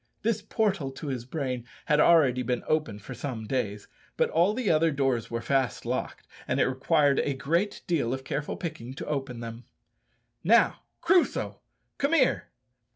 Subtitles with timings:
[0.23, 4.67] This portal to his brain had already been open for some days; but all the
[4.71, 9.05] other doors were fast locked, and it required a great deal of careful picking to
[9.05, 9.65] open them.
[10.43, 11.61] "Now, Crusoe,
[11.99, 12.47] come here."